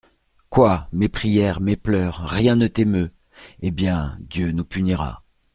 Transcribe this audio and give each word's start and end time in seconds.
Quoi! 0.49 0.87
mes 0.91 1.09
prières, 1.09 1.61
mes 1.61 1.75
pleurs, 1.77 2.21
rien 2.25 2.55
ne 2.55 2.65
t'émeut! 2.65 3.11
Eh 3.59 3.69
bien! 3.69 4.17
Dieu 4.27 4.49
nous 4.51 4.65
punira. 4.65 5.23